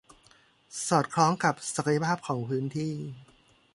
[0.87, 2.93] สอดคล้องกับศักยภาพของพื้นที่